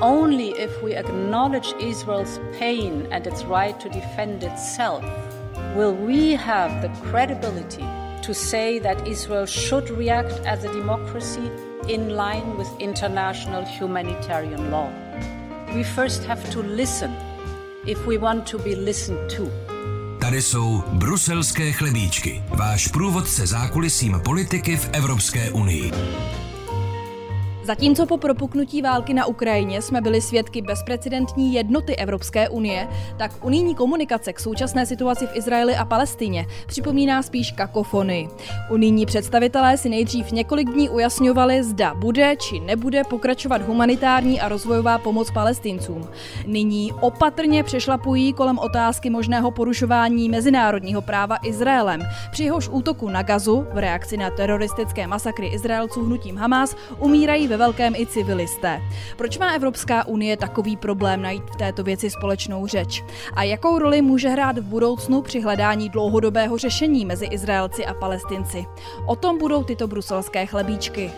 [0.00, 5.04] Only if we acknowledge Israel's pain and its right to defend itself
[5.76, 7.84] will we have the credibility
[8.22, 11.50] to say that Israel should react as a democracy
[11.88, 14.90] in line with international humanitarian law.
[15.74, 17.12] We first have to listen
[17.86, 19.50] if we want to be listened to.
[20.20, 25.92] Tady jsou bruselské chlebíčky, váš průvodce zákulisím politiky v Evropské unii.
[27.64, 33.74] Zatímco po propuknutí války na Ukrajině jsme byli svědky bezprecedentní jednoty Evropské unie, tak unijní
[33.74, 38.28] komunikace k současné situaci v Izraeli a Palestině připomíná spíš kakofony.
[38.70, 44.98] Unijní představitelé si nejdřív několik dní ujasňovali, zda bude či nebude pokračovat humanitární a rozvojová
[44.98, 46.08] pomoc palestincům.
[46.46, 52.02] Nyní opatrně přešlapují kolem otázky možného porušování mezinárodního práva Izraelem.
[52.30, 57.58] Při jehož útoku na Gazu v reakci na teroristické masakry Izraelců hnutím Hamas umírají ve
[57.58, 58.82] velkém i civilisté.
[59.16, 63.04] Proč má Evropská unie takový problém najít v této věci společnou řeč?
[63.34, 68.66] A jakou roli může hrát v budoucnu při hledání dlouhodobého řešení mezi Izraelci a Palestinci?
[69.06, 71.10] O tom budou tyto bruselské chlebíčky.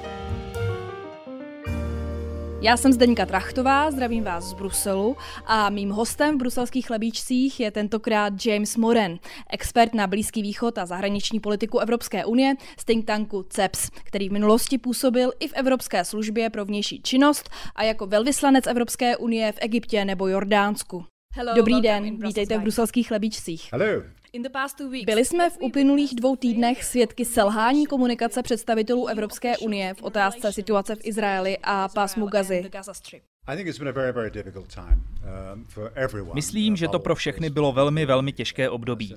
[2.61, 7.71] Já jsem Zdeňka Trachtová, zdravím vás z Bruselu a mým hostem v bruselských chlebíčcích je
[7.71, 9.19] tentokrát James Moren,
[9.51, 14.33] expert na Blízký východ a zahraniční politiku Evropské unie z think tanku CEPS, který v
[14.33, 19.59] minulosti působil i v Evropské službě pro vnější činnost a jako velvyslanec Evropské unie v
[19.61, 21.05] Egyptě nebo Jordánsku.
[21.35, 23.69] Hello, Dobrý den, vítejte v bruselských chlebíčcích.
[23.73, 24.03] Hello.
[25.07, 30.95] Byli jsme v uplynulých dvou týdnech svědky selhání komunikace představitelů Evropské unie v otázce situace
[30.95, 32.71] v Izraeli a pásmu Gazy.
[35.55, 35.67] Um,
[36.35, 39.15] Myslím, že to pro všechny bylo velmi, velmi těžké období.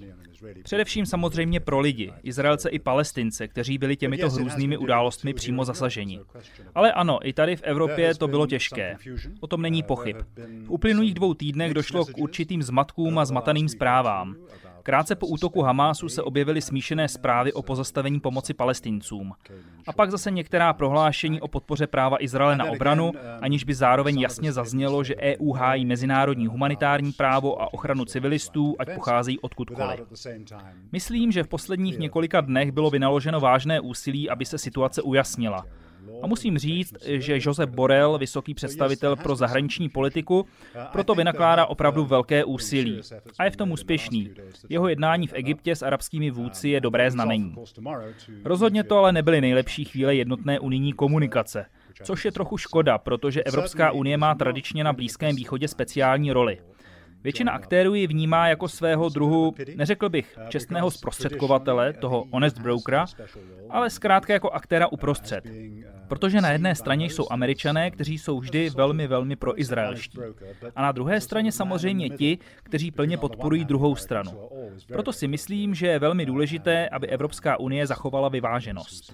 [0.63, 6.19] Především samozřejmě pro lidi, Izraelce i Palestince, kteří byli těmito hrůznými událostmi přímo zasaženi.
[6.75, 8.97] Ale ano, i tady v Evropě to bylo těžké.
[9.39, 10.17] O tom není pochyb.
[10.65, 14.35] V uplynulých dvou týdnech došlo k určitým zmatkům a zmataným zprávám.
[14.89, 19.33] Krátce po útoku Hamásu se objevily smíšené zprávy o pozastavení pomoci palestincům.
[19.87, 24.51] A pak zase některá prohlášení o podpoře práva Izraele na obranu, aniž by zároveň jasně
[24.51, 29.99] zaznělo, že EU hájí mezinárodní humanitární právo a ochranu civilistů, ať pocházejí odkudkoliv.
[30.91, 35.65] Myslím, že v posledních několika dnech bylo vynaloženo vážné úsilí, aby se situace ujasnila.
[36.21, 40.45] A musím říct, že Josep Borrell, vysoký představitel pro zahraniční politiku,
[40.91, 43.01] proto vynakládá opravdu velké úsilí.
[43.39, 44.31] A je v tom úspěšný.
[44.69, 47.55] Jeho jednání v Egyptě s arabskými vůdci je dobré znamení.
[48.43, 51.65] Rozhodně to ale nebyly nejlepší chvíle jednotné unijní komunikace.
[52.03, 56.59] Což je trochu škoda, protože Evropská unie má tradičně na Blízkém východě speciální roli.
[57.23, 63.05] Většina aktérů ji vnímá jako svého druhu, neřekl bych, čestného zprostředkovatele, toho honest brokera,
[63.69, 65.43] ale zkrátka jako aktéra uprostřed.
[66.07, 70.19] Protože na jedné straně jsou američané, kteří jsou vždy velmi, velmi proizraelští.
[70.75, 74.31] A na druhé straně samozřejmě ti, kteří plně podporují druhou stranu.
[74.87, 79.13] Proto si myslím, že je velmi důležité, aby Evropská unie zachovala vyváženost.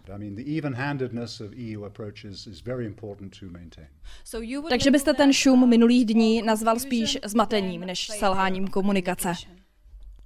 [4.70, 9.34] Takže byste ten šum minulých dní nazval spíš zmatením než selháním komunikace.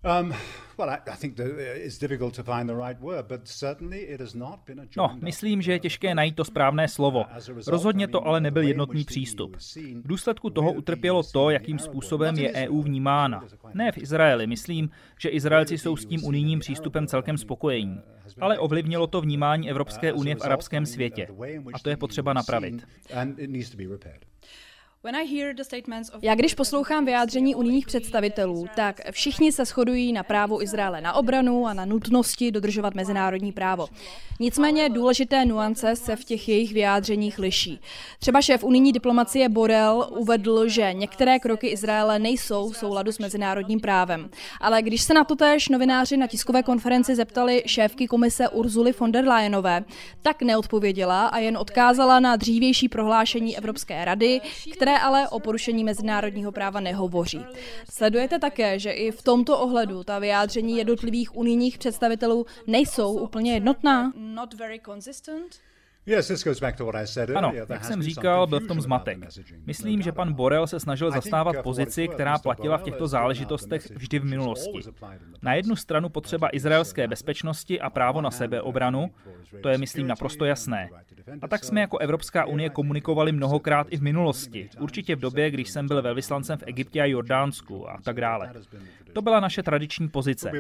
[0.04, 0.34] Um,
[4.98, 7.26] No, myslím, že je těžké najít to správné slovo.
[7.68, 9.58] Rozhodně to ale nebyl jednotný přístup.
[10.04, 13.44] V důsledku toho utrpělo to, jakým způsobem je EU vnímána.
[13.74, 14.90] Ne v Izraeli, myslím,
[15.20, 18.02] že Izraelci jsou s tím unijním přístupem celkem spokojení.
[18.42, 21.28] Ale ovlivnilo to vnímání Evropské unie v arabském světě.
[21.74, 22.88] A to je potřeba napravit.
[26.22, 31.68] Já když poslouchám vyjádření unijních představitelů, tak všichni se shodují na právo Izraele na obranu
[31.68, 33.88] a na nutnosti dodržovat mezinárodní právo.
[34.40, 37.82] Nicméně důležité nuance se v těch jejich vyjádřeních liší.
[38.20, 43.80] Třeba šéf unijní diplomacie Borel uvedl, že některé kroky Izraele nejsou v souladu s mezinárodním
[43.80, 44.30] právem.
[44.62, 49.12] Ale když se na to též novináři na tiskové konferenci zeptali šéfky komise Urzuly von
[49.12, 49.84] der Leyenové,
[50.22, 54.42] tak neodpověděla a jen odkázala na dřívější prohlášení Evropské rady,
[54.74, 57.46] které které ale o porušení mezinárodního práva nehovoří.
[57.92, 64.12] Sledujete také, že i v tomto ohledu ta vyjádření jednotlivých unijních představitelů nejsou úplně jednotná?
[67.36, 69.18] Ano, jak jsem říkal, byl v tom zmatek.
[69.66, 74.26] Myslím, že pan Borel se snažil zastávat pozici, která platila v těchto záležitostech vždy v
[74.26, 74.80] minulosti.
[75.42, 79.12] Na jednu stranu potřeba izraelské bezpečnosti a právo na sebeobranu,
[79.62, 80.90] to je, myslím, naprosto jasné.
[81.42, 85.70] A tak jsme jako Evropská unie komunikovali mnohokrát i v minulosti, určitě v době, když
[85.70, 88.54] jsem byl velvyslancem v Egyptě a Jordánsku a tak dále.
[89.14, 90.52] To byla naše tradiční pozice.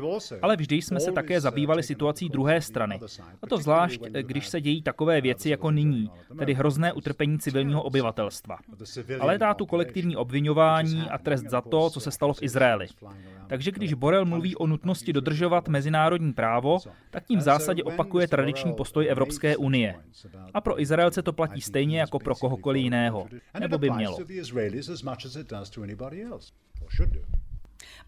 [0.41, 2.99] Ale vždy jsme se také zabývali situací druhé strany.
[3.41, 7.83] A to zvlášť, když se dějí takové věci, věci jako nyní, tedy hrozné utrpení civilního
[7.83, 8.57] obyvatelstva.
[9.19, 12.87] Ale dá tu kolektivní obvinování a trest za to, co se stalo v Izraeli.
[13.47, 16.77] Takže když Borel mluví o nutnosti dodržovat mezinárodní právo,
[17.09, 19.95] tak tím v zásadě opakuje tradiční postoj Evropské unie.
[20.53, 23.27] A pro Izraelce to platí stejně jako pro kohokoliv jiného.
[23.59, 24.17] Nebo by mělo.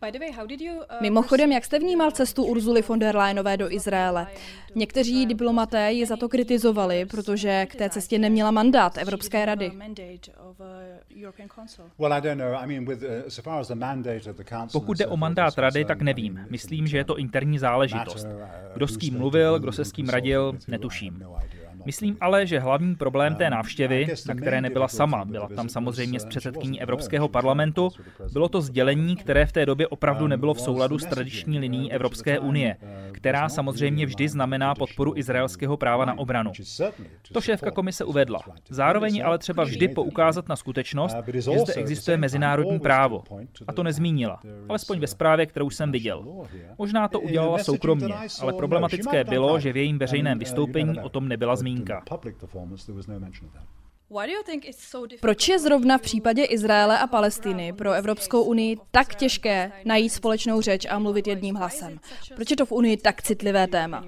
[0.01, 4.27] Uh, Mimochodem, jak jste vnímal cestu Urzuly von der Leyenové do Izraele?
[4.75, 9.71] Někteří diplomaté ji za to kritizovali, protože k té cestě neměla mandát Evropské rady.
[14.71, 16.45] Pokud jde o mandát rady, tak nevím.
[16.49, 18.27] Myslím, že je to interní záležitost.
[18.73, 21.25] Kdo s kým mluvil, kdo se s kým radil, netuším.
[21.85, 26.25] Myslím ale, že hlavní problém té návštěvy, na které nebyla sama, byla tam samozřejmě s
[26.25, 27.89] předsedkyní Evropského parlamentu,
[28.33, 32.39] bylo to sdělení, které v té době opravdu nebylo v souladu s tradiční linií Evropské
[32.39, 32.77] unie,
[33.11, 36.51] která samozřejmě vždy znamená podporu izraelského práva na obranu.
[37.33, 38.39] To šéfka komise uvedla.
[38.69, 43.23] Zároveň ale třeba vždy poukázat na skutečnost, že zde existuje mezinárodní právo.
[43.67, 44.39] A to nezmínila,
[44.69, 46.45] alespoň ve zprávě, kterou jsem viděl.
[46.77, 51.55] Možná to udělala soukromně, ale problematické bylo, že v jejím veřejném vystoupení o tom nebyla
[51.55, 52.03] zmínka zmínka.
[55.21, 60.61] Proč je zrovna v případě Izraele a Palestiny pro Evropskou unii tak těžké najít společnou
[60.61, 61.99] řeč a mluvit jedním hlasem?
[62.35, 64.05] Proč je to v Unii tak citlivé téma?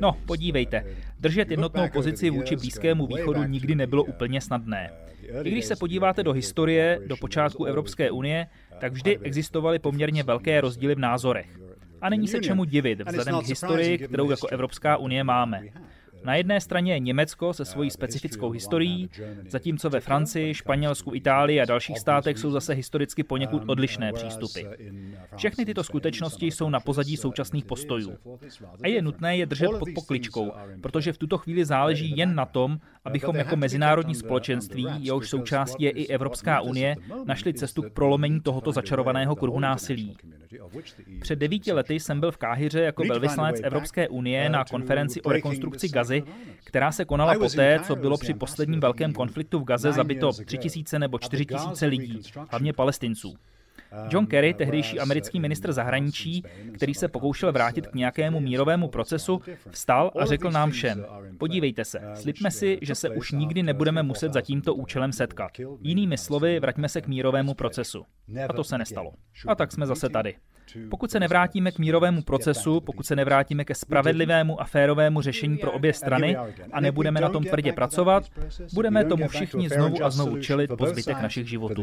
[0.00, 0.84] No, podívejte,
[1.20, 4.90] držet jednotnou pozici vůči Blízkému východu nikdy nebylo úplně snadné.
[5.42, 8.46] I když se podíváte do historie, do počátku Evropské unie,
[8.80, 11.60] tak vždy existovaly poměrně velké rozdíly v názorech.
[12.00, 15.62] A není se čemu divit vzhledem k historii, kterou jako Evropská unie máme.
[16.24, 19.10] Na jedné straně je Německo se svojí specifickou historií,
[19.48, 24.60] zatímco ve Francii, Španělsku, Itálii a dalších státech jsou zase historicky poněkud odlišné přístupy.
[25.36, 28.16] Všechny tyto skutečnosti jsou na pozadí současných postojů.
[28.82, 32.78] A je nutné je držet pod pokličkou, protože v tuto chvíli záleží jen na tom,
[33.04, 38.72] abychom jako mezinárodní společenství, jehož součástí je i Evropská unie, našli cestu k prolomení tohoto
[38.72, 40.16] začarovaného kruhu násilí.
[41.20, 45.88] Před devíti lety jsem byl v Káhyře jako velvyslanec Evropské unie na konferenci o rekonstrukci
[45.88, 46.22] Gazy,
[46.64, 51.18] která se konala poté, co bylo při posledním velkém konfliktu v Gaze zabito 3000 nebo
[51.18, 53.36] 4000 lidí, hlavně palestinců.
[54.08, 56.42] John Kerry, tehdejší americký ministr zahraničí,
[56.74, 59.40] který se pokoušel vrátit k nějakému mírovému procesu,
[59.70, 61.06] vstal a řekl nám všem,
[61.38, 65.50] podívejte se, slibme si, že se už nikdy nebudeme muset za tímto účelem setkat.
[65.80, 68.04] Jinými slovy, vraťme se k mírovému procesu.
[68.48, 69.12] A to se nestalo.
[69.48, 70.34] A tak jsme zase tady.
[70.90, 75.72] Pokud se nevrátíme k mírovému procesu, pokud se nevrátíme ke spravedlivému a férovému řešení pro
[75.72, 76.36] obě strany
[76.72, 78.24] a nebudeme na tom tvrdě pracovat,
[78.74, 81.82] budeme tomu všichni znovu a znovu čelit po zbytek našich životů.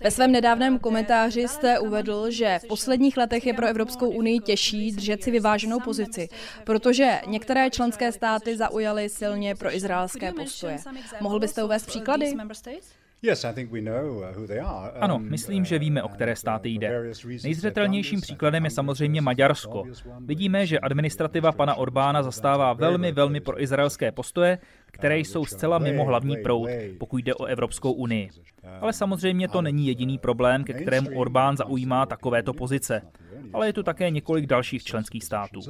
[0.00, 4.92] Ve svém nedávném komentáři jste uvedl, že v posledních letech je pro Evropskou unii těžší
[4.92, 6.28] držet si vyváženou pozici,
[6.64, 10.78] protože některé členské státy zaujaly silně pro izraelské postoje.
[11.20, 12.34] Mohl byste uvést příklady?
[13.22, 17.12] Uh, ano, um, myslím, že víme, o které uh, státy jde.
[17.42, 19.84] Nejzřetelnějším příkladem je samozřejmě Maďarsko.
[20.20, 26.36] Vidíme, že administrativa pana Orbána zastává velmi, velmi proizraelské postoje, které jsou zcela mimo hlavní
[26.36, 26.68] proud,
[26.98, 28.30] pokud jde o Evropskou unii.
[28.80, 33.02] Ale samozřejmě to není jediný problém, ke kterému Orbán zaujímá takovéto pozice.
[33.52, 35.60] Ale je tu také několik dalších členských států.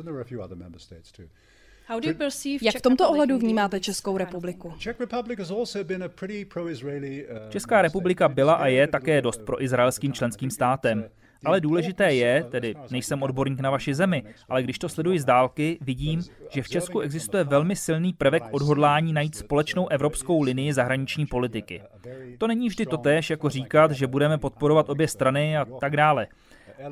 [2.62, 4.68] Jak v tomto ohledu vnímáte Českou republiku?
[4.68, 4.74] Uh,
[7.48, 11.04] Česká republika byla a je také dost pro izraelským členským státem.
[11.44, 15.78] Ale důležité je, tedy nejsem odborník na vaši zemi, ale když to sleduji z dálky,
[15.80, 21.82] vidím, že v Česku existuje velmi silný prvek odhodlání najít společnou evropskou linii zahraniční politiky.
[22.38, 26.26] To není vždy totéž, jako říkat, že budeme podporovat obě strany a tak dále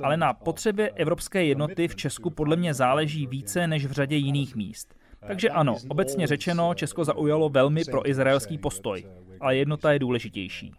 [0.03, 4.57] ale na potřebě evropské jednoty v Česku podle mě záleží více než v řadě jiných
[4.57, 4.95] míst.
[5.27, 9.07] Takže ano, obecně řečeno, Česko zaujalo velmi pro izraelský postoj,
[9.41, 10.73] ale jednota je důležitější.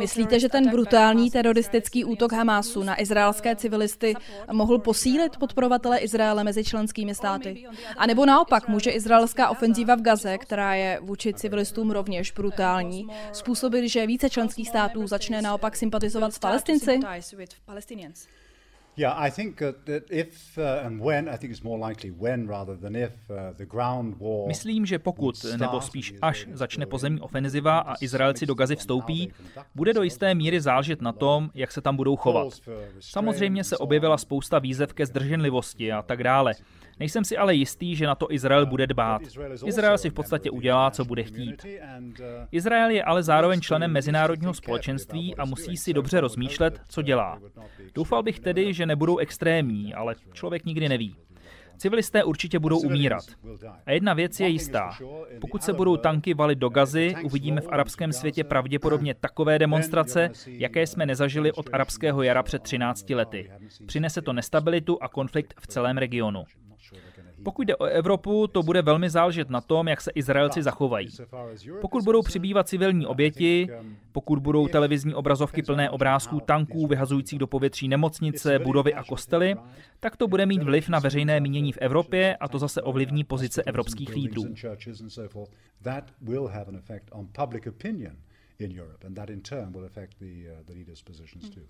[0.00, 4.14] Myslíte, že ten brutální teroristický útok Hamásu na izraelské civilisty
[4.52, 7.66] mohl posílit podporovatele Izraele mezi členskými státy?
[7.96, 13.88] A nebo naopak může izraelská ofenzíva v Gaze, která je vůči civilistům rovněž brutální, způsobit,
[13.90, 17.00] že více členských států začne naopak sympatizovat s palestinci?
[18.96, 22.76] Yeah, I think that if uh, and when, I think it's more likely when rather
[22.76, 24.48] than if uh, the ground war.
[24.48, 29.32] Myslím, že pokud, nebo spíš až začne pozemní ofenziva a Izraelci do Gazy vstoupí,
[29.74, 32.48] bude do jisté míry záležet na tom, jak se tam budou chovat.
[33.00, 36.54] Samozřejmě se objevila spousta výzev ke zdrženlivosti a tak dále.
[37.02, 39.22] Nejsem si ale jistý, že na to Izrael bude dbát.
[39.66, 41.66] Izrael si v podstatě udělá, co bude chtít.
[42.52, 47.38] Izrael je ale zároveň členem mezinárodního společenství a musí si dobře rozmýšlet, co dělá.
[47.94, 51.16] Doufal bych tedy, že nebudou extrémní, ale člověk nikdy neví.
[51.76, 53.24] Civilisté určitě budou umírat.
[53.86, 54.90] A jedna věc je jistá.
[55.40, 60.86] Pokud se budou tanky valit do gazy, uvidíme v arabském světě pravděpodobně takové demonstrace, jaké
[60.86, 63.50] jsme nezažili od arabského jara před 13 lety.
[63.86, 66.44] Přinese to nestabilitu a konflikt v celém regionu.
[67.44, 71.08] Pokud jde o Evropu, to bude velmi záležet na tom, jak se Izraelci zachovají.
[71.80, 73.68] Pokud budou přibývat civilní oběti,
[74.12, 79.56] pokud budou televizní obrazovky plné obrázků tanků vyhazujících do povětří nemocnice, budovy a kostely,
[80.00, 83.62] tak to bude mít vliv na veřejné mínění v Evropě a to zase ovlivní pozice
[83.62, 84.44] evropských lídrů.
[88.62, 91.66] in Europe, and that in turn will affect the, uh, the leaders' positions too.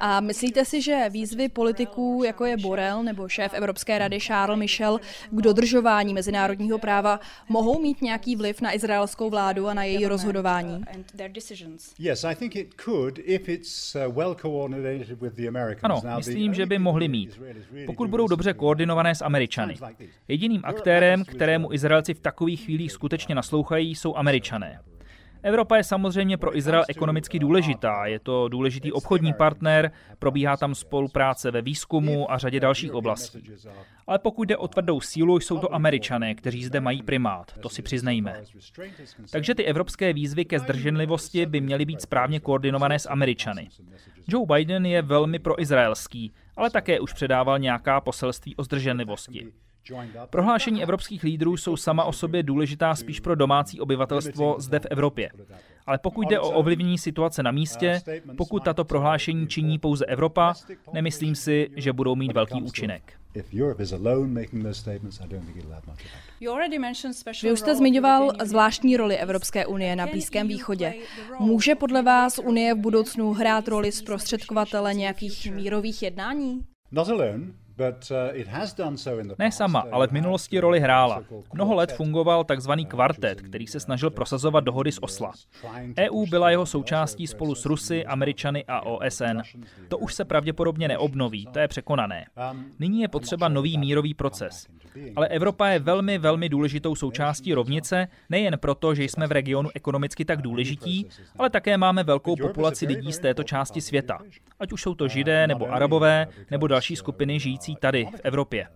[0.00, 4.98] A myslíte si, že výzvy politiků, jako je Borel nebo šéf Evropské rady Charles Michel,
[5.30, 10.84] k dodržování mezinárodního práva, mohou mít nějaký vliv na izraelskou vládu a na její rozhodování?
[15.82, 17.40] Ano, myslím, že by mohli mít,
[17.86, 19.74] pokud budou dobře koordinované s Američany.
[20.28, 24.80] Jediným aktérem, kterému Izraelci v takových chvílích skutečně naslouchají, jsou Američané.
[25.42, 28.06] Evropa je samozřejmě pro Izrael ekonomicky důležitá.
[28.06, 33.50] Je to důležitý obchodní partner, probíhá tam spolupráce ve výzkumu a řadě dalších oblastí.
[34.06, 37.82] Ale pokud jde o tvrdou sílu, jsou to američané, kteří zde mají primát, to si
[37.82, 38.42] přiznejme.
[39.30, 43.68] Takže ty evropské výzvy ke zdrženlivosti by měly být správně koordinované s američany.
[44.28, 49.52] Joe Biden je velmi proizraelský, ale také už předával nějaká poselství o zdrženlivosti.
[50.30, 55.30] Prohlášení evropských lídrů jsou sama o sobě důležitá spíš pro domácí obyvatelstvo zde v Evropě.
[55.86, 58.00] Ale pokud jde o ovlivnění situace na místě,
[58.36, 60.54] pokud tato prohlášení činí pouze Evropa,
[60.92, 63.12] nemyslím si, že budou mít velký účinek.
[67.42, 70.94] Vy už jste zmiňoval zvláštní roli Evropské unie na Blízkém východě.
[71.38, 76.60] Může podle vás Unie v budoucnu hrát roli zprostředkovatele nějakých mírových jednání?
[77.78, 81.22] Uh, ne sama, ale v minulosti roli hrála.
[81.52, 82.72] Mnoho let fungoval tzv.
[82.88, 85.32] kvartet, který se snažil prosazovat dohody z Osla.
[85.98, 89.40] EU byla jeho součástí spolu s Rusy, Američany a OSN.
[89.88, 92.24] To už se pravděpodobně neobnoví, to je překonané.
[92.78, 94.66] Nyní je potřeba nový mírový proces.
[95.16, 100.24] Ale Evropa je velmi, velmi důležitou součástí rovnice, nejen proto, že jsme v regionu ekonomicky
[100.24, 101.06] tak důležití,
[101.38, 104.18] ale také máme velkou populaci lidí z této části světa.
[104.60, 108.66] Ať už jsou to židé, nebo arabové, nebo další skupiny žijící tady, v Evropě.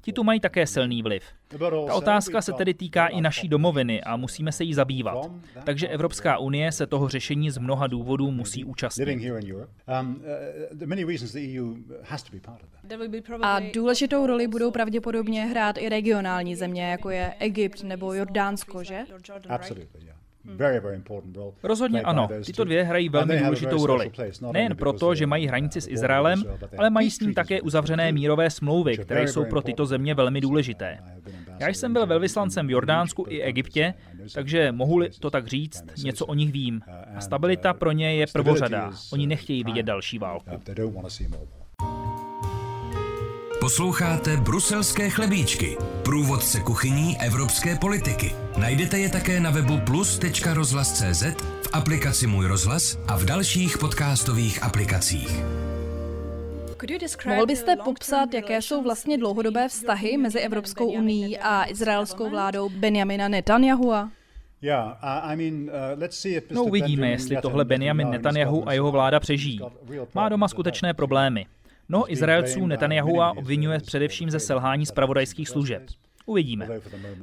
[0.00, 1.24] Ti tu mají také silný vliv.
[1.86, 5.30] Ta otázka se tedy týká i naší domoviny a musíme se jí zabývat.
[5.64, 9.08] Takže Evropská unie se toho řešení z mnoha důvodů musí účastnit.
[13.42, 19.04] A důležitou roli budou pravděpodobně hrát i regionální země, jako je Egypt nebo Jordánsko, že?
[21.62, 24.10] Rozhodně ano, tyto dvě hrají velmi důležitou roli.
[24.52, 26.42] Nejen proto, že mají hranici s Izraelem,
[26.78, 30.98] ale mají s ním také uzavřené mírové smlouvy, které jsou pro tyto země velmi důležité.
[31.58, 33.94] Já jsem byl velvyslancem v Jordánsku i Egyptě,
[34.34, 36.80] takže mohu to tak říct, něco o nich vím.
[37.16, 38.90] A stabilita pro ně je prvořadá.
[39.12, 40.50] Oni nechtějí vidět další válku.
[43.62, 48.34] Posloucháte Bruselské chlebíčky, průvodce kuchyní evropské politiky.
[48.56, 51.22] Najdete je také na webu plus.rozhlas.cz,
[51.62, 55.44] v aplikaci Můj rozhlas a v dalších podcastových aplikacích.
[57.26, 63.28] Mohl byste popsat, jaké jsou vlastně dlouhodobé vztahy mezi Evropskou unii a izraelskou vládou Benjamina
[63.28, 64.10] Netanyahua?
[66.50, 69.60] No uvidíme, jestli tohle Benjamin Netanyahu a jeho vláda přežijí.
[70.14, 71.46] Má doma skutečné problémy.
[71.92, 75.82] Mnoho Izraelců Netanyahua obvinuje především ze selhání zpravodajských služeb.
[76.26, 76.68] Uvidíme.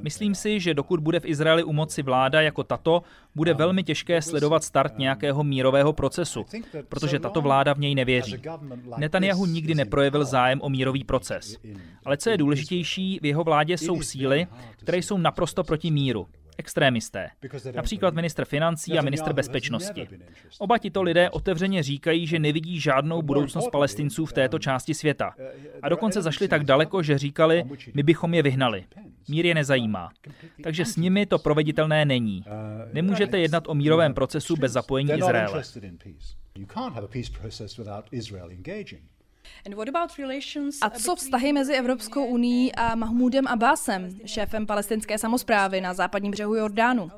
[0.02, 3.02] Myslím si, že dokud bude v Izraeli u moci vláda jako tato,
[3.34, 6.44] bude velmi těžké sledovat start nějakého mírového procesu,
[6.88, 8.36] protože tato vláda v něj nevěří.
[8.96, 11.56] Netanyahu nikdy neprojevil zájem o mírový proces.
[12.04, 14.46] Ale co je důležitější, v jeho vládě jsou síly,
[14.76, 16.26] které jsou naprosto proti míru
[16.58, 17.30] extrémisté,
[17.74, 20.08] například ministr financí a ministr bezpečnosti.
[20.58, 25.34] Oba tito lidé otevřeně říkají, že nevidí žádnou budoucnost palestinců v této části světa.
[25.82, 27.64] A dokonce zašli tak daleko, že říkali,
[27.94, 28.84] my bychom je vyhnali.
[29.28, 30.10] Mír je nezajímá.
[30.62, 32.44] Takže s nimi to proveditelné není.
[32.92, 35.62] Nemůžete jednat o mírovém procesu bez zapojení Izraele.
[36.58, 39.02] You can't have a peace process without Israel engaging.
[40.82, 46.54] A co vztahy mezi Evropskou unii a Mahmudem Abbasem, šéfem palestinské samozprávy na západním břehu
[46.54, 47.10] Jordánu?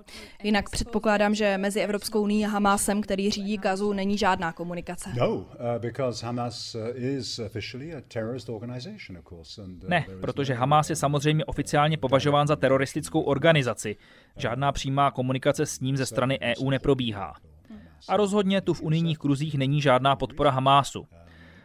[0.42, 5.10] Jinak předpokládám, že mezi Evropskou unii a Hamásem, který řídí Gazu, není žádná komunikace.
[5.18, 5.44] No, uh,
[5.78, 9.62] because Hamas uh, is officially a terrorist organization, of course.
[9.62, 13.96] And, uh, ne, protože Hamas je samozřejmě oficiálně považován za teroristickou organizaci.
[14.36, 17.34] Žádná přímá komunikace s ním ze strany EU neprobíhá.
[18.08, 21.06] A rozhodně tu v unijních kruzích není žádná podpora Hamásu.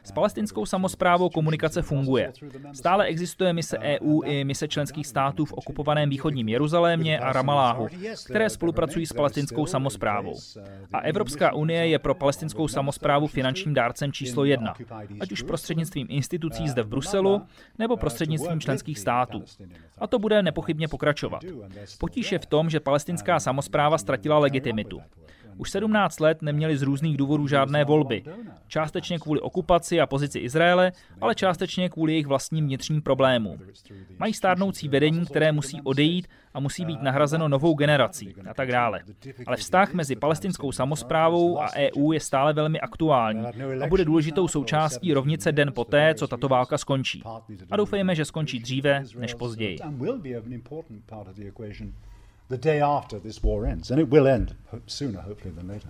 [0.07, 2.31] S palestinskou samozprávou komunikace funguje.
[2.73, 7.87] Stále existuje mise EU i mise členských států v okupovaném východním Jeruzalémě a Ramaláhu,
[8.25, 10.33] které spolupracují s palestinskou samozprávou.
[10.93, 14.73] A Evropská unie je pro palestinskou samozprávu finančním dárcem číslo jedna,
[15.19, 17.41] ať už prostřednictvím institucí zde v Bruselu
[17.79, 19.43] nebo prostřednictvím členských států.
[19.97, 21.41] A to bude nepochybně pokračovat.
[21.99, 25.01] Potíž je v tom, že palestinská samozpráva ztratila legitimitu.
[25.57, 28.23] Už 17 let neměli z různých důvodů žádné volby.
[28.67, 33.59] Částečně kvůli okupaci a pozici Izraele, ale částečně kvůli jejich vlastním vnitřním problémům.
[34.19, 39.03] Mají stárnoucí vedení, které musí odejít a musí být nahrazeno novou generací a tak dále.
[39.47, 43.45] Ale vztah mezi palestinskou samozprávou a EU je stále velmi aktuální
[43.83, 47.23] a bude důležitou součástí rovnice den poté, co tato válka skončí.
[47.71, 49.77] A doufejme, že skončí dříve než později
[52.49, 54.55] the day after this war ends, and it will end
[54.87, 55.89] sooner, hopefully, than later.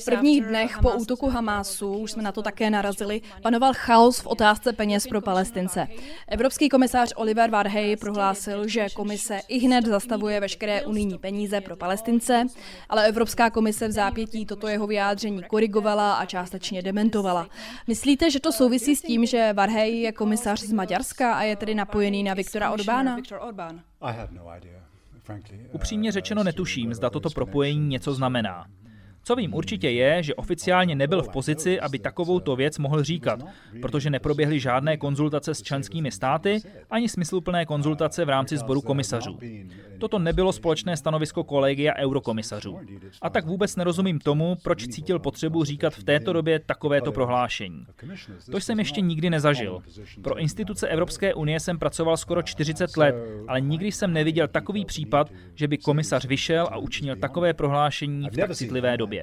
[0.00, 4.26] V prvních dnech po útoku Hamásu, už jsme na to také narazili, panoval chaos v
[4.26, 5.86] otázce peněz pro Palestince.
[6.28, 12.46] Evropský komisář Oliver Varhey prohlásil, že komise i hned zastavuje veškeré unijní peníze pro Palestince,
[12.88, 17.48] ale Evropská komise v zápětí toto jeho vyjádření korigovala a částečně dementovala.
[17.86, 21.74] Myslíte, že to souvisí s tím, že Varhey je komisař z Maďarska a je tedy
[21.74, 23.18] napojený na Viktora Orbána?
[24.00, 24.87] I have no idea.
[25.72, 28.66] Upřímně řečeno netuším, zda toto propojení něco znamená.
[29.28, 33.40] Co vím určitě je, že oficiálně nebyl v pozici, aby takovouto věc mohl říkat,
[33.82, 39.38] protože neproběhly žádné konzultace s členskými státy ani smysluplné konzultace v rámci sboru komisařů.
[39.98, 42.78] Toto nebylo společné stanovisko kolegia eurokomisařů.
[43.22, 47.86] A tak vůbec nerozumím tomu, proč cítil potřebu říkat v této době takovéto prohlášení.
[48.50, 49.82] To jsem ještě nikdy nezažil.
[50.22, 53.14] Pro instituce Evropské unie jsem pracoval skoro 40 let,
[53.48, 58.36] ale nikdy jsem neviděl takový případ, že by komisař vyšel a učinil takové prohlášení v
[58.36, 59.17] tak citlivé době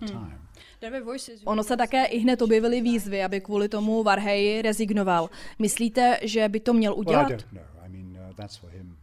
[0.00, 0.18] době.
[0.18, 0.38] Hmm.
[1.44, 5.30] Ono se také i hned objevily výzvy, aby kvůli tomu Varhej rezignoval.
[5.58, 7.30] Myslíte, že by to měl udělat?
[7.30, 7.58] Uh,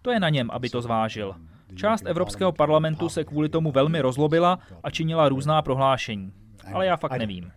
[0.02, 1.36] to je na něm, aby to zvážil.
[1.76, 6.34] Část Evropského parlamentu se kvůli tomu velmi rozlobila a činila různá prohlášení.
[6.74, 7.52] Ale já fakt nevím.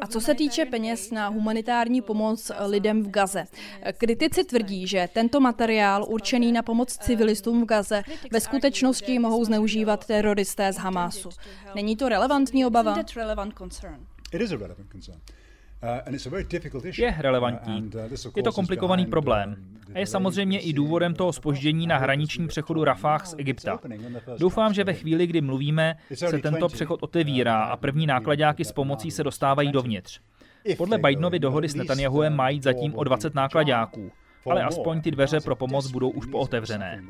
[0.00, 3.44] A co se týče peněz na humanitární pomoc lidem v Gaze,
[3.92, 10.06] kritici tvrdí, že tento materiál určený na pomoc civilistům v Gaze ve skutečnosti mohou zneužívat
[10.06, 11.28] teroristé z Hamásu.
[11.74, 12.94] Není to relevantní obava?
[15.82, 16.14] Uh,
[16.98, 17.90] je relevantní.
[17.94, 18.00] Uh,
[18.36, 19.56] je to komplikovaný problém.
[19.94, 23.78] A je samozřejmě i důvodem toho spoždění na hraniční přechodu Rafah z Egypta.
[24.38, 29.10] Doufám, že ve chvíli, kdy mluvíme, se tento přechod otevírá a první nákladáky s pomocí
[29.10, 30.20] se dostávají dovnitř.
[30.76, 34.12] Podle Bidenovy dohody s Netanyahuem mají zatím o 20 nákladáků
[34.50, 37.04] ale aspoň ty dveře pro pomoc budou už pootevřené.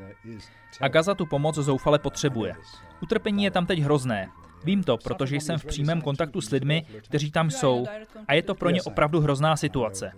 [0.80, 2.54] A Gaza tu pomoc zoufale potřebuje.
[3.02, 4.28] Utrpení je tam teď hrozné.
[4.64, 7.86] Vím to, protože jsem v přímém kontaktu s lidmi, kteří tam jsou
[8.28, 10.12] a je to pro ně opravdu hrozná situace.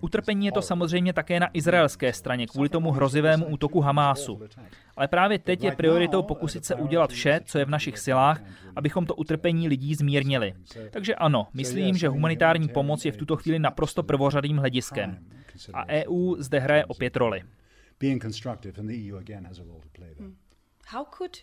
[0.00, 4.40] Utrpení je to samozřejmě také na izraelské straně kvůli tomu hrozivému útoku Hamásu.
[4.96, 8.42] Ale právě teď je prioritou pokusit se udělat vše, co je v našich silách,
[8.76, 10.54] abychom to utrpení lidí zmírnili.
[10.90, 15.18] Takže ano, myslím, že humanitární pomoc je v tuto chvíli naprosto prvořadým hlediskem.
[15.72, 17.42] A EU zde hraje opět roli.
[20.86, 21.36] How could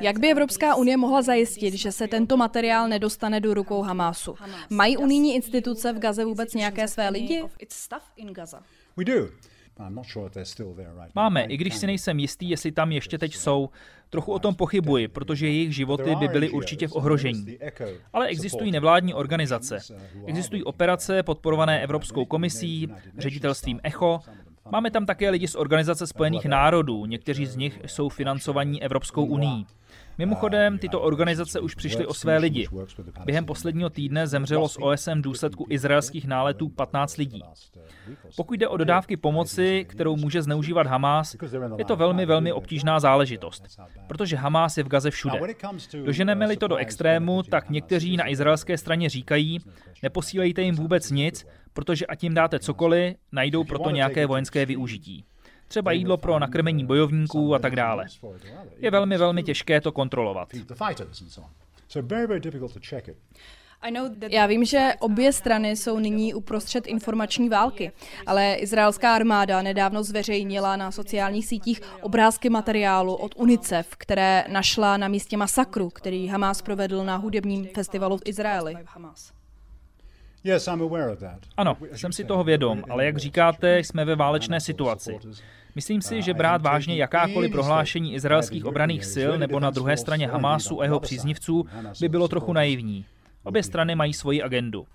[0.00, 4.34] jak by Evropská unie mohla zajistit, že se tento materiál nedostane do rukou Hamásu?
[4.70, 7.42] Mají unijní instituce v Gaze vůbec nějaké své lidi?
[11.14, 13.70] Máme, i když si nejsem jistý, jestli tam ještě teď jsou.
[14.10, 17.58] Trochu o tom pochybuji, protože jejich životy by byly určitě v ohrožení.
[18.12, 19.78] Ale existují nevládní organizace.
[20.26, 22.88] Existují operace podporované Evropskou komisí,
[23.18, 24.20] ředitelstvím ECHO
[24.70, 29.64] Máme tam také lidi z Organizace spojených národů, někteří z nich jsou financovaní Evropskou unii.
[30.18, 32.68] Mimochodem, tyto organizace už přišly o své lidi.
[33.24, 37.42] Během posledního týdne zemřelo z OSM důsledku izraelských náletů 15 lidí.
[38.36, 41.36] Pokud jde o dodávky pomoci, kterou může zneužívat Hamás,
[41.78, 45.40] je to velmi, velmi obtížná záležitost, protože Hamás je v Gaze všude.
[46.04, 49.58] Doženeme-li to do extrému, tak někteří na izraelské straně říkají,
[50.02, 55.24] neposílejte jim vůbec nic, protože ať jim dáte cokoliv, najdou proto nějaké vojenské využití.
[55.68, 58.06] Třeba jídlo pro nakrmení bojovníků a tak dále.
[58.76, 60.48] Je velmi, velmi těžké to kontrolovat.
[64.30, 67.92] Já vím, že obě strany jsou nyní uprostřed informační války,
[68.26, 75.08] ale izraelská armáda nedávno zveřejnila na sociálních sítích obrázky materiálu od UNICEF, které našla na
[75.08, 78.74] místě masakru, který Hamas provedl na hudebním festivalu v Izraeli.
[81.56, 85.18] Ano, jsem si toho vědom, ale jak říkáte, jsme ve válečné situaci.
[85.74, 90.80] Myslím si, že brát vážně jakákoliv prohlášení izraelských obraných sil nebo na druhé straně Hamásu
[90.80, 91.66] a jeho příznivců
[92.00, 93.04] by bylo trochu naivní.
[93.42, 94.86] Obě strany mají svoji agendu.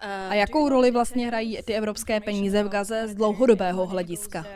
[0.00, 4.46] A jakou roli vlastně hrají ty evropské peníze v Gaze z dlouhodobého hlediska?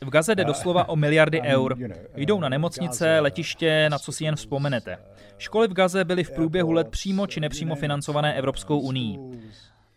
[0.00, 1.76] V Gaze jde doslova o miliardy eur.
[2.16, 4.98] Jdou na nemocnice, letiště, na co si jen vzpomenete.
[5.38, 9.18] Školy v Gaze byly v průběhu let přímo či nepřímo financované Evropskou unii.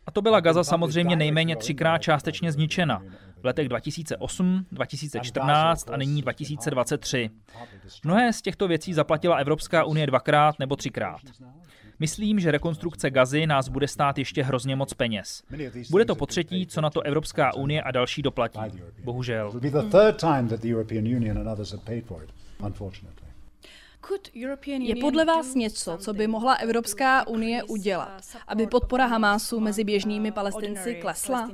[0.06, 3.04] A to byla Gaza samozřejmě nejméně třikrát částečně zničena.
[3.42, 7.30] V letech 2008, 2014 a nyní 2023.
[8.04, 11.22] Mnohé z těchto věcí zaplatila Evropská unie dvakrát nebo třikrát.
[12.00, 15.44] Myslím, že rekonstrukce Gazy nás bude stát ještě hrozně moc peněz.
[15.90, 18.60] Bude to po třetí, co na to Evropská unie a další doplatí.
[19.04, 19.60] Bohužel.
[24.80, 30.32] Je podle vás něco, co by mohla Evropská unie udělat, aby podpora Hamásu mezi běžnými
[30.32, 31.50] palestinci klesla?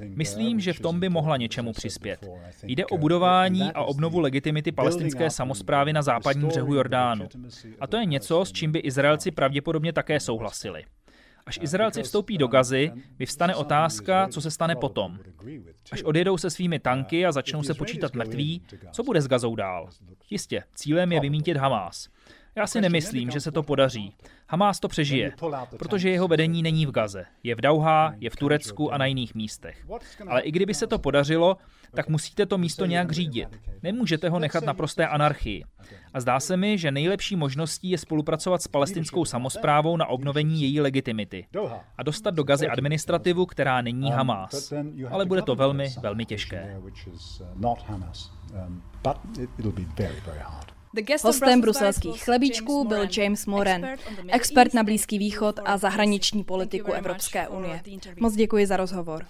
[0.00, 2.28] Myslím, že v tom by mohla něčemu přispět.
[2.62, 7.28] Jde o budování a obnovu legitimity palestinské samozprávy na západním břehu Jordánu.
[7.80, 10.84] A to je něco, s čím by Izraelci pravděpodobně také souhlasili.
[11.46, 15.18] Až Izraelci vstoupí do Gazy, vyvstane otázka, co se stane potom.
[15.92, 19.88] Až odjedou se svými tanky a začnou se počítat mrtví, co bude s Gazou dál?
[20.30, 22.08] Jistě, cílem je vymítit Hamás.
[22.56, 24.14] Já si nemyslím, že se to podaří.
[24.48, 25.32] Hamás to přežije,
[25.78, 27.24] protože jeho vedení není v Gaze.
[27.42, 29.86] Je v Dauhá, je v Turecku a na jiných místech.
[30.28, 31.56] Ale i kdyby se to podařilo,
[31.94, 33.48] tak musíte to místo nějak řídit.
[33.82, 35.64] Nemůžete ho nechat na prosté anarchii.
[36.14, 40.80] A zdá se mi, že nejlepší možností je spolupracovat s palestinskou samozprávou na obnovení její
[40.80, 41.46] legitimity
[41.98, 44.72] a dostat do Gazy administrativu, která není Hamás.
[45.10, 46.80] Ale bude to velmi, velmi těžké.
[51.22, 53.86] Hostem bruselských chlebíčků byl James Moran,
[54.28, 57.80] expert na Blízký východ a zahraniční politiku Evropské unie.
[58.20, 59.26] Moc děkuji za rozhovor.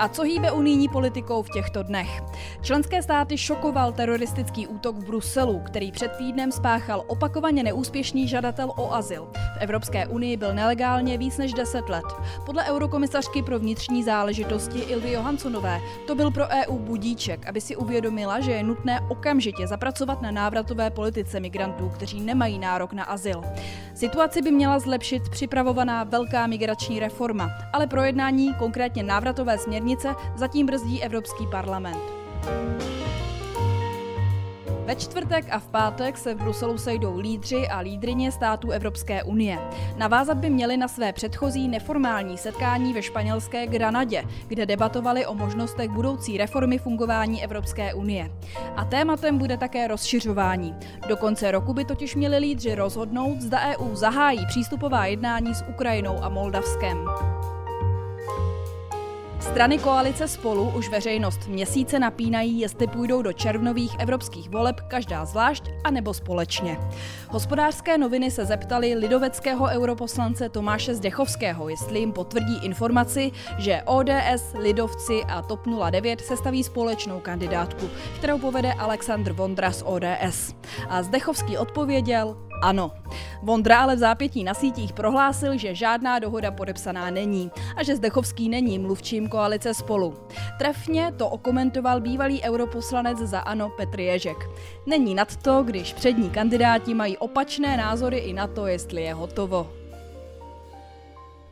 [0.00, 2.22] A co hýbe unijní politikou v těchto dnech?
[2.62, 8.94] Členské státy šokoval teroristický útok v Bruselu, který před týdnem spáchal opakovaně neúspěšný žadatel o
[8.94, 9.28] azyl.
[9.34, 12.04] V Evropské unii byl nelegálně víc než 10 let.
[12.46, 18.40] Podle eurokomisařky pro vnitřní záležitosti Ilvy Johanssonové to byl pro EU budíček, aby si uvědomila,
[18.40, 23.42] že je nutné okamžitě zapracovat na návratové politice migrantů, kteří nemají nárok na azyl.
[23.94, 30.66] Situaci by měla zlepšit připravovaná velká migrační reforma, ale projednání konkrétně návratové směrnice směrnice zatím
[30.66, 32.02] brzdí Evropský parlament.
[34.86, 39.58] Ve čtvrtek a v pátek se v Bruselu sejdou lídři a lídrině států Evropské unie.
[39.96, 45.90] Navázat by měli na své předchozí neformální setkání ve španělské Granadě, kde debatovali o možnostech
[45.90, 48.30] budoucí reformy fungování Evropské unie.
[48.76, 50.74] A tématem bude také rozšiřování.
[51.08, 56.24] Do konce roku by totiž měli lídři rozhodnout, zda EU zahájí přístupová jednání s Ukrajinou
[56.24, 57.06] a Moldavskem.
[59.40, 65.64] Strany koalice spolu už veřejnost měsíce napínají, jestli půjdou do červnových evropských voleb každá zvlášť
[65.84, 66.78] a nebo společně.
[67.28, 75.20] Hospodářské noviny se zeptali lidoveckého europoslance Tomáše Zdechovského, jestli jim potvrdí informaci, že ODS, Lidovci
[75.28, 80.54] a TOP 09 sestaví společnou kandidátku, kterou povede Aleksandr Vondra z ODS.
[80.88, 82.90] A Zdechovský odpověděl, ano.
[83.42, 88.48] Vondra ale v zápětí na sítích prohlásil, že žádná dohoda podepsaná není a že Zdechovský
[88.48, 90.14] není mluvčím koalice spolu.
[90.58, 94.36] Trefně to okomentoval bývalý europoslanec za ANO Petr Ježek.
[94.86, 99.79] Není nad to, když přední kandidáti mají opačné názory i na to, jestli je hotovo.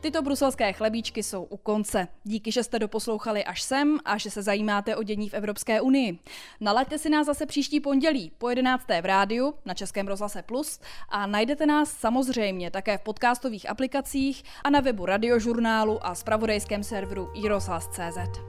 [0.01, 2.07] Tyto bruselské chlebíčky jsou u konce.
[2.23, 6.19] Díky, že jste doposlouchali až sem a že se zajímáte o dění v Evropské unii.
[6.59, 8.83] Nalaďte si nás zase příští pondělí po 11.
[9.01, 14.69] v rádiu na Českém rozhlase Plus a najdete nás samozřejmě také v podcastových aplikacích a
[14.69, 18.39] na webu radiožurnálu a spravodajském serveru iRozhlas.cz.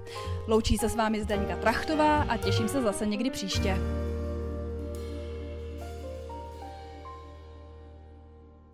[0.46, 3.76] Loučí se s vámi Zdeňka Trachtová a těším se zase někdy příště.